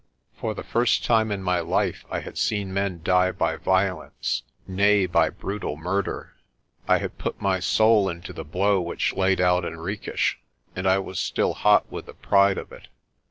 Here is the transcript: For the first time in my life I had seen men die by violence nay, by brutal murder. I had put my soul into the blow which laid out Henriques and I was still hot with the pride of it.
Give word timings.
For 0.33 0.55
the 0.55 0.63
first 0.63 1.05
time 1.05 1.31
in 1.31 1.43
my 1.43 1.59
life 1.59 2.05
I 2.09 2.21
had 2.21 2.35
seen 2.35 2.73
men 2.73 3.01
die 3.03 3.31
by 3.31 3.55
violence 3.57 4.41
nay, 4.67 5.05
by 5.05 5.29
brutal 5.29 5.77
murder. 5.77 6.33
I 6.87 6.97
had 6.97 7.19
put 7.19 7.39
my 7.39 7.59
soul 7.59 8.09
into 8.09 8.33
the 8.33 8.43
blow 8.43 8.81
which 8.81 9.13
laid 9.13 9.39
out 9.39 9.63
Henriques 9.63 10.37
and 10.75 10.87
I 10.87 10.97
was 10.97 11.19
still 11.19 11.53
hot 11.53 11.85
with 11.91 12.07
the 12.07 12.15
pride 12.15 12.57
of 12.57 12.71
it. 12.71 12.87